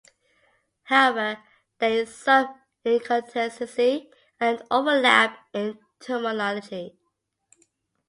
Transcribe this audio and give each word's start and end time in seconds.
However, 0.85 1.37
there 1.77 1.91
is 1.91 2.11
some 2.15 2.59
inconsistency 2.83 4.09
and 4.39 4.63
overlap 4.71 5.37
in 5.53 5.77
terminology. 5.99 6.97